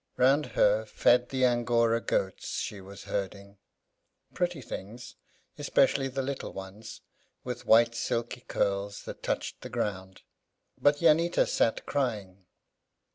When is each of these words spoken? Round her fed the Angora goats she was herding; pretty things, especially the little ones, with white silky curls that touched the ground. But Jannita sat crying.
Round 0.17 0.47
her 0.57 0.87
fed 0.87 1.29
the 1.29 1.45
Angora 1.45 2.01
goats 2.01 2.57
she 2.57 2.81
was 2.81 3.03
herding; 3.03 3.59
pretty 4.33 4.59
things, 4.59 5.13
especially 5.59 6.07
the 6.07 6.23
little 6.23 6.53
ones, 6.53 7.01
with 7.43 7.67
white 7.67 7.93
silky 7.93 8.41
curls 8.41 9.03
that 9.03 9.21
touched 9.21 9.61
the 9.61 9.69
ground. 9.69 10.23
But 10.81 11.01
Jannita 11.01 11.45
sat 11.47 11.85
crying. 11.85 12.47